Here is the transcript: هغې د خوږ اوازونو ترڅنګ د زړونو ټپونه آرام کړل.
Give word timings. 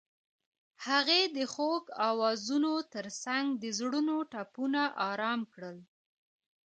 هغې 0.87 1.21
د 1.35 1.37
خوږ 1.53 1.83
اوازونو 2.09 2.73
ترڅنګ 2.93 3.45
د 3.61 3.63
زړونو 3.77 4.15
ټپونه 4.31 4.81
آرام 5.09 5.41
کړل. 5.53 5.77